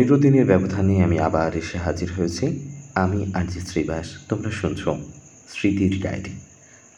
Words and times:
পনেরো 0.00 0.18
দিনের 0.18 0.46
ব্যবধানে 0.46 0.94
আমি 1.04 1.16
আবার 1.18 1.50
এসে 1.56 1.78
হাজির 1.78 2.10
হয়েছি। 2.16 2.46
আমি 2.94 3.20
আরজি 3.34 3.60
শ্রীবাস, 3.60 4.06
তোমরা 4.28 4.50
শুনছ 4.50 4.82
স্মৃতির 5.52 5.94
ডায়েরি। 6.02 6.34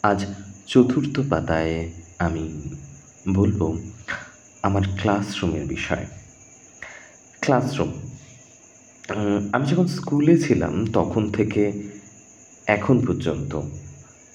আজ 0.03 0.21
চতুর্থ 0.67 1.21
পাতায় 1.31 1.77
আমি 2.19 2.45
বলব 3.29 3.61
আমার 4.63 4.83
ক্লাসরুমের 5.01 5.65
বিষয়। 5.67 6.07
ক্লাসরুম। 7.41 7.93
আমি 9.53 9.65
যখন 9.71 9.87
স্কুলে 9.87 10.35
ছিলাম, 10.39 10.75
তখন 10.93 11.23
থেকে 11.31 11.63
এখন 12.67 12.97
পর্যন্ত 13.07 13.53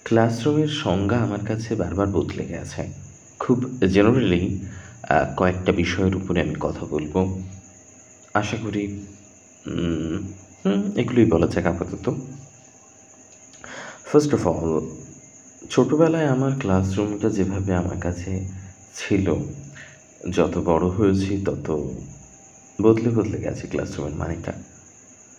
ক্লাসরুমের 0.04 0.72
সংজ্ঞা 0.84 1.18
আমার 1.18 1.42
কাছে 1.48 1.76
বারবার 1.76 2.08
বদলে 2.08 2.46
গেছে। 2.46 2.84
খুব 3.40 3.58
জেনারেলি 3.94 4.42
কয়েকটা 5.38 5.72
বিষয়ের 5.72 6.16
উপরে 6.16 6.42
আমি 6.42 6.56
কথা 6.60 6.84
বলব। 6.90 7.16
আশা 8.42 8.58
করি 8.64 8.84
এগুলোই 11.02 11.28
বলা 11.34 11.48
যাক 11.54 11.66
আপাতত। 11.72 12.06
ফার্স্ট 14.10 14.32
অফ 14.38 14.44
অল 14.54 14.72
ছোটোবেলায় 15.70 16.30
আমার 16.36 16.54
ক্লাসরুমটা 16.62 17.28
যেভাবে 17.38 17.72
আমার 17.82 17.98
কাছে 18.06 18.32
ছিল, 19.00 19.28
যত 20.36 20.54
বড় 20.70 20.86
হয়েছি 20.98 21.32
তত 21.48 21.68
বদলে 22.80 23.10
বদলে 23.18 23.38
গেছে 23.46 23.64
ক্লাসরুমের 23.72 24.16
মানেটা। 24.22 24.54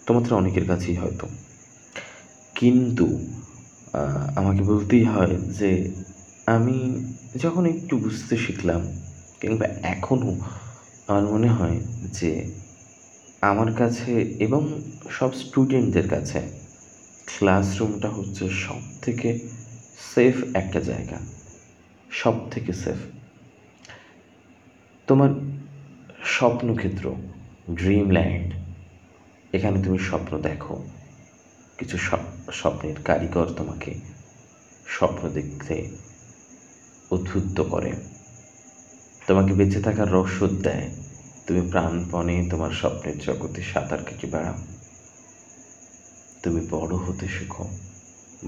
তোমাদের 0.07 0.33
অনেকের 0.41 0.65
কাছেই 0.71 0.97
হয়তো। 1.03 1.27
কিন্তু 2.59 3.07
আমাকে 4.41 4.63
বলতেই 4.71 5.05
হয় 5.13 5.35
যে, 5.59 5.71
আমি 6.57 6.77
যখন 7.43 7.65
একটু 7.75 7.95
বুঝতে 8.05 8.35
শিখলাম, 8.45 8.83
কিংবা 9.41 9.67
এখনও 9.95 10.31
আমার 11.09 11.25
মনে 11.33 11.49
হয় 11.57 11.79
যে 12.19 12.31
আমার 13.41 13.75
কাছে 13.75 14.23
এবং 14.23 14.83
সব 15.11 15.35
স্টুডেন্টদের 15.35 16.09
কাছে 16.09 16.43
ক্লাসরুমটা 17.39 18.09
হচ্ছে 18.09 18.51
সব 18.51 18.81
থেকে 19.03 19.39
সেফ 20.15 20.45
একটা 20.55 20.81
জায়গা। 20.81 21.17
সব 22.11 22.51
থেকে 22.51 22.73
সেফ। 22.73 22.97
তোমার 25.07 25.31
স্বপ্নক্ষেত্র, 26.25 27.15
ড্রিমল্যান্ড। 27.71 28.55
এখানে 29.55 29.85
তুমি 29.85 29.99
স্বপ্ন 29.99 30.41
দেখো। 30.41 30.85
কিছু 31.79 31.99
স্বপ- 31.99 32.53
স্বপ্নের 32.53 33.03
কারিগর 33.05 33.47
তোমাকে 33.47 33.95
স্বপ্ন 34.87 35.29
দেখতে 35.29 35.91
উদ্বুদ্ধ 37.11 37.61
করে। 37.61 37.93
তোমাকে 39.27 39.53
বেঁচে 39.53 39.83
থাকার 39.83 40.13
রসদ 40.13 40.51
দেয়। 40.51 40.91
তুমি 41.49 41.71
প্রাণপণে 41.71 42.49
তোমার 42.51 42.71
স্বপ্নের 42.71 43.19
জগতে 43.19 43.63
সাঁতার 43.63 44.05
কেটে 44.05 44.27
বেড়াও। 44.27 44.55
তুমি 46.43 46.67
বড় 46.71 46.97
হতে 46.97 47.29
শেখো, 47.29 47.69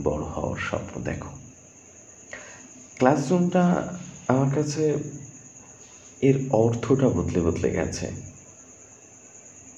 বড় 0.04 0.22
হওয়ার 0.22 0.60
স্বপ্ন 0.60 1.02
দেখো। 1.02 1.28
ক্লাসরুমটা 2.96 3.62
আমার 4.28 4.54
কাছে 4.54 4.98
এর 6.20 6.48
অর্থটা 6.50 7.08
বদলে 7.08 7.40
বদলে 7.40 7.70
গেছে। 7.70 8.10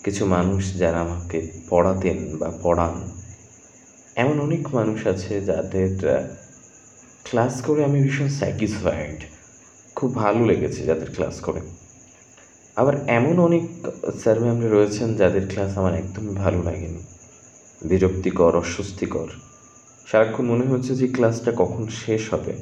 কিছু 0.04 0.26
মানুষ 0.26 0.78
যারা 0.78 1.00
আমাকে 1.00 1.50
পড়াতেন 1.68 2.36
বা 2.36 2.52
পড়ান, 2.62 3.10
এমন 4.16 4.40
অনেক 4.40 4.74
মানুষ 4.74 5.06
আছে 5.06 5.40
যাদের 5.40 5.98
ক্লাস 7.24 7.62
করে 7.62 7.84
আমি 7.84 8.02
ভীষণ 8.02 8.28
স্যাটিসফাইড। 8.28 9.24
খুব 9.94 10.14
ভালো 10.14 10.46
লেগেছে 10.46 10.84
যাদের 10.84 11.14
ক্লাস 11.14 11.40
করে। 11.40 11.60
আবার 12.76 12.94
এমন 13.08 13.38
অনেক 13.38 13.62
স্যার 14.20 14.40
ম্যামরা 14.40 14.68
রয়েছেন 14.68 15.16
যাদের 15.16 15.48
ক্লাস 15.48 15.78
আমার 15.78 15.94
একদমই 15.94 16.34
ভালো 16.34 16.62
লাগেনি। 16.62 17.02
বিরক্তিকর, 17.82 18.56
অস্বস্তিকর। 18.56 19.26
সারাক্ষণ 20.06 20.46
মনে 20.46 20.66
হচ্ছে 20.66 20.94
যে 20.94 21.08
ক্লাসটা 21.08 21.52
কখন 21.56 21.86
শেষ 21.86 22.34
হবে। 22.34 22.52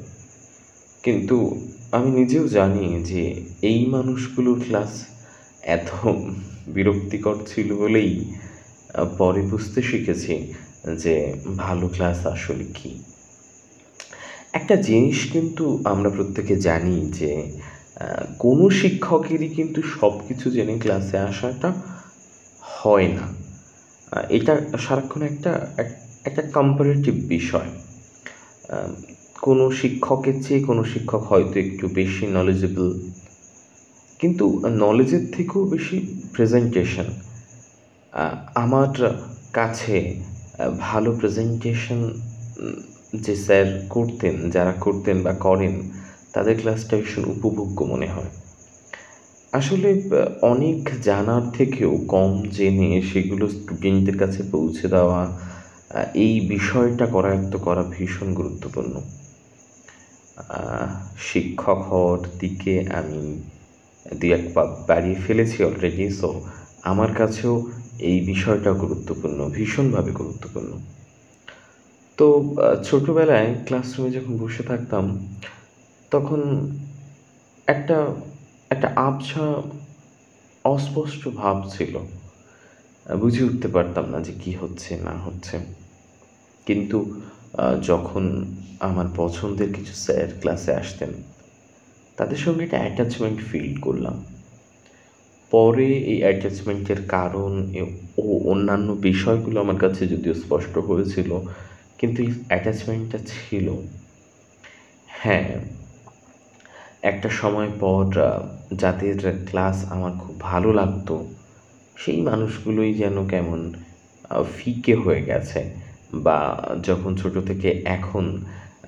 কিন্তু 1.03 1.67
আমি 1.91 2.11
নিজেও 2.11 2.47
জানি 2.47 3.03
যে 3.03 3.45
এই 3.61 3.85
মানুষগুলোর 3.85 4.61
ক্লাস 4.67 5.05
এত 5.61 6.07
বিরক্তিকর 6.67 7.35
ছিল 7.47 7.75
বলেই 7.75 8.33
পরে 9.17 9.41
বুঝতে 9.41 9.81
শিখেছি 9.81 10.53
যে 10.95 11.33
ভালো 11.57 11.87
ক্লাস 11.87 12.25
আসলে 12.25 12.63
কী। 12.73 13.03
একটা 14.53 14.75
জিনিস 14.75 15.31
কিন্তু 15.31 15.79
আমরা 15.85 16.09
প্রত্যেকে 16.09 16.55
জানি 16.55 17.11
যে 17.11 17.59
কোনো 18.39 18.65
শিক্ষকেরই 18.69 19.49
কিন্তু 19.49 19.81
সব 19.99 20.13
কিছু 20.27 20.51
জেনে 20.51 20.75
ক্লাসে 20.79 21.17
আসাটা 21.17 21.69
হয় 22.61 23.07
না। 23.07 23.25
এটা 24.29 24.53
সারাক্ষণ 24.79 25.21
একটা 25.21 25.51
একটা 26.25 26.41
কম্পারেটিভ 26.53 27.13
বিষয়। 27.27 27.69
কোনো 29.41 29.71
শিক্ষকের 29.71 30.37
চেয়ে 30.43 30.61
কোনো 30.63 30.83
শিক্ষক 30.83 31.23
হয়তো 31.23 31.55
একটু 31.59 31.85
বেশি 31.87 32.25
নলেজেবল 32.27 32.89
কিন্তু 34.19 34.45
নলেজের 34.85 35.31
থেকেও 35.31 35.63
বেশি 35.65 35.97
প্রেজেন্টেশন 36.33 37.07
আমার 38.55 38.91
কাছে 39.53 39.97
ভালো 40.79 41.09
প্রেজেন্টেশন 41.11 41.99
যে 43.13 43.35
স্যার 43.35 43.67
করতেন, 43.89 44.35
যারা 44.49 44.73
করতেন 44.79 45.17
বা 45.23 45.33
করেন 45.33 45.75
তাদের 46.33 46.55
ক্লাসটা 46.59 46.95
ভীষণ 46.97 47.23
উপভোগ্য 47.35 47.77
মনে 47.83 48.07
হয়। 48.07 48.31
আসলে 49.53 49.89
অনেক 50.41 50.79
জানার 51.01 51.43
থেকেও 51.53 51.91
কম 52.07 52.31
জেনে 52.49 52.89
সেগুলো 53.01 53.45
স্টুডেন্টদের 53.47 54.17
কাছে 54.17 54.41
পৌঁছে 54.51 54.85
দেওয়া 54.87 55.21
এই 56.15 56.33
বিষয়টা 56.47 57.05
করায়ত্ত 57.05 57.53
করা 57.57 57.83
ভীষণ 57.83 58.27
গুরুত্বপূর্ণ। 58.33 58.93
শিক্ষক 61.19 61.79
হওয়ার 61.89 62.21
দিকে 62.39 62.73
আমি 62.99 63.21
দুই 64.05 64.29
এক 64.33 64.43
পা 64.53 64.63
বাড়িয়ে 64.87 65.17
ফেলেছি 65.25 65.57
অলরেডি 65.63 66.05
সো 66.09 66.29
আমার 66.83 67.11
কাছেও 67.13 67.53
এই 68.09 68.17
বিষয়টা 68.25 68.71
গুরুত্বপূর্ণ, 68.73 69.39
ভীষণভাবে 69.49 70.11
গুরুত্বপূর্ণ। 70.11 70.71
তো 72.17 72.27
ছোটোবেলায় 72.83 73.49
ক্লাসরুমে 73.65 74.11
যখন 74.11 74.33
বসে 74.37 74.63
থাকতাম 74.63 75.05
তখন 76.11 76.41
একটা 77.67 77.97
একটা 78.71 78.87
আবছা 79.07 79.43
অস্পষ্ট 80.65 81.21
ভাব 81.41 81.57
ছিল। 81.73 81.93
বুঝে 83.05 83.41
উঠতে 83.49 83.67
পারতাম 83.75 84.05
না 84.13 84.19
যে 84.27 84.33
কি 84.43 84.51
হচ্ছে, 84.61 84.91
না 85.07 85.15
হচ্ছে। 85.25 85.55
কিন্তু 86.67 86.97
যখন 87.89 88.23
আমার 88.87 89.07
পছন্দের 89.15 89.69
কিছু 89.77 89.93
স্যার 90.05 90.29
ক্লাসে 90.41 90.71
আসতেন, 90.81 91.11
তাদের 92.17 92.39
সঙ্গে 92.45 92.63
একটা 92.65 92.79
অ্যাটাচমেন্ট 92.83 93.39
ফিল 93.49 93.73
করলাম। 93.81 94.15
পরে 95.51 95.87
এই 96.11 96.19
অ্যাটাচমেন্টের 96.25 97.01
কারণ 97.15 97.51
ও 98.21 98.25
অন্যান্য 98.53 98.89
বিষয়গুলো 99.09 99.57
আমার 99.65 99.79
কাছে 99.83 100.01
যদিও 100.13 100.35
স্পষ্ট 100.43 100.73
হয়েছিল, 100.89 101.29
কিন্তু 101.99 102.17
এই 102.25 102.31
অ্যাটাচমেন্টটা 102.49 103.19
ছিল। 103.33 103.67
হ্যাঁ 105.09 105.51
একটা 107.03 107.29
সময় 107.41 107.71
পর 107.79 108.05
যাদের 108.73 109.15
ক্লাস 109.49 109.77
আমার 109.89 110.13
খুব 110.19 110.35
ভালো 110.41 110.69
লাগতো। 110.73 111.15
সেই 111.97 112.19
মানুষগুলোই 112.21 112.91
যেন 112.93 113.17
কেমন 113.27 113.59
ফিকে 114.55 114.95
হয়ে 114.95 115.21
গেছে 115.21 115.59
বা 116.25 116.39
যখন 116.83 117.11
ছোট 117.15 117.35
থেকে 117.49 117.69
এখন 117.87 118.25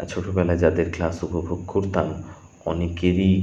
ছোটবেলায় 0.07 0.59
যাদের 0.59 0.87
ক্লাস 0.91 1.15
উপভোগ 1.23 1.59
করতাম, 1.67 2.07
অনেকেরই 2.65 3.33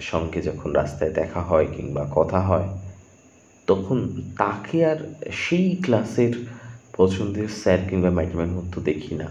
সঙ্গে 0.00 0.40
যখন 0.42 0.68
রাস্তায় 0.72 1.12
দেখা 1.12 1.40
হয় 1.40 1.66
কিংবা 1.76 2.02
কথা 2.14 2.40
হয়, 2.40 2.68
তখন 3.68 3.98
তাকে 4.38 4.78
আর 4.86 4.98
সেই 5.42 5.68
ক্লাসের 5.84 6.34
পছন্দের 6.96 7.48
স্যার 7.60 7.80
কিংবা 7.88 8.10
ম্যাডামের 8.10 8.50
মতো 8.56 8.78
দেখি 8.80 9.14
না। 9.14 9.28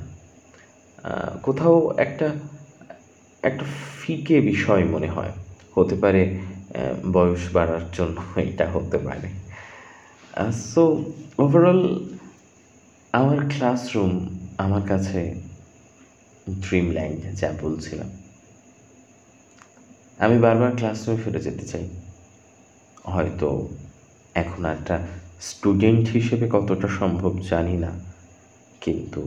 কোথাও 1.44 1.76
একটা 1.98 2.28
একটা 3.46 3.66
ফিকে 4.02 4.38
বিষয় 4.42 4.84
মনে 4.84 5.08
হয়। 5.08 5.34
হতে 5.76 5.96
পারে 5.96 6.22
বয়স 7.12 7.44
বাড়ার 7.54 7.86
জন্য 7.94 8.40
এটা 8.40 8.66
হতে 8.72 8.98
পারে। 8.98 9.30
সো 10.52 10.84
ওভারঅল 11.40 11.82
আমার 13.12 13.38
ক্লাসরুম 13.48 14.14
আমার 14.58 14.82
কাছে 14.88 15.20
ড্রিম 15.20 16.60
ড্রিমল্যান্ড 16.60 17.20
যা 17.40 17.50
বলছিলাম। 17.62 18.10
আমি 20.18 20.38
বারবার 20.40 20.72
ক্লাসরুমে 20.76 21.24
ফিরে 21.24 21.40
যেতে 21.40 21.66
চাই। 21.68 21.90
হয়তো 23.04 23.50
এখন 24.34 24.66
একটা 24.66 24.96
স্টুডেন্ট 25.42 26.10
হিসেবে 26.10 26.46
কতটা 26.52 26.88
সম্ভব 26.88 27.34
জানি 27.50 27.78
না। 27.78 27.92
কিন্তু 28.82 29.22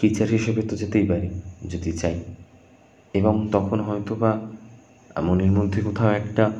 টিচার 0.00 0.28
হিসেবে 0.28 0.62
তো 0.62 0.76
যেতেই 0.76 1.06
পারি, 1.06 1.30
যদি 1.68 1.92
চাই। 1.92 2.16
এবং 3.12 3.48
তখন 3.52 3.80
হয়তো 3.80 4.14
বা 4.14 4.32
মনের 5.22 5.52
মধ্যে 5.52 5.80
কোথাও 5.82 6.10
একটা 6.10 6.50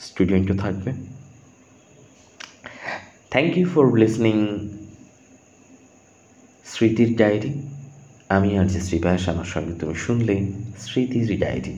স্টুডেন্টও 0.00 0.56
থাকবে। 0.56 0.92
থ্যাংক 3.30 3.58
ইউ 3.58 3.66
ফর 3.68 3.96
লিসনিং 3.96 4.36
স্মৃতির 6.64 7.16
ডায়েরি 7.16 7.52
আমি 8.28 8.58
আর 8.58 8.66
যে 8.66 8.80
শ্রীবাস, 8.80 9.28
আমার 9.28 9.44
সঙ্গে 9.44 9.74
তুমি 9.74 9.94
শুনলে 9.94 10.52
স্মৃতির 10.78 11.38
ডায়েরি 11.40 11.74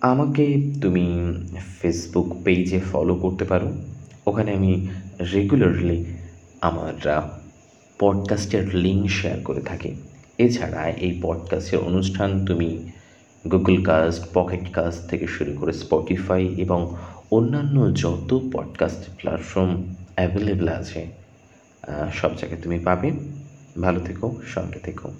আমাকে 0.00 0.44
তুমি 0.82 1.06
ফেসবুক 1.80 2.28
পেজে 2.44 2.80
ফলো 2.92 3.14
করতে 3.14 3.44
পারো। 3.44 3.72
ওখানে 4.26 4.50
আমি 4.52 4.88
রেগুলারলি 5.32 5.98
আমার 6.60 6.94
পডকাস্টের 7.98 8.76
লিঙ্ক 8.76 9.10
শেয়ার 9.10 9.40
করে 9.40 9.60
থাকি। 9.60 9.94
এছাড়া 10.40 10.82
এই 10.88 11.18
পডকাস্টের 11.22 11.78
অনুষ্ঠান 11.78 12.46
তুমি 12.46 12.90
গুগল 13.50 13.82
কাস্ট 13.82 14.22
পকেট 14.34 14.70
কাস্ট 14.72 15.10
থেকে 15.10 15.26
শুরু 15.26 15.52
করে 15.60 15.72
স্পটিফাই 15.72 16.46
এবং 16.46 16.96
অন্যান্য 17.30 17.94
যত 17.94 18.40
পডকাস্ট 18.52 19.10
প্ল্যাটফর্ম 19.16 19.94
অ্যাভেলেবেল 20.14 20.68
আছে 20.68 21.00
সব 22.12 22.36
জায়গায় 22.36 22.62
তুমি 22.62 22.78
পাবে। 22.78 23.12
ভালো 23.80 24.00
থেকো, 24.00 24.40
সঙ্গে 24.46 24.78
থেকো। 24.78 25.10